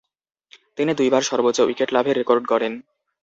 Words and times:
তিনি 0.77 0.91
দুইবার 0.93 1.21
সর্বোচ্চ 1.21 1.59
উইকেট 1.61 1.89
লাভের 1.93 2.15
রেকর্ড 2.17 2.43
গড়েন। 2.47 2.73